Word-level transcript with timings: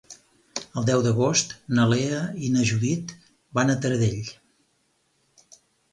El 0.79 0.87
deu 0.89 1.01
d'agost 1.07 1.53
na 1.79 1.85
Lea 1.91 2.21
i 2.47 2.51
na 2.55 2.65
Judit 2.71 3.15
van 3.59 3.75
a 3.75 3.77
Taradell. 3.85 4.33